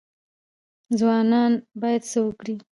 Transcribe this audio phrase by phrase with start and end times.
[0.99, 1.51] ځوانان
[1.81, 2.55] باید څه وکړي؟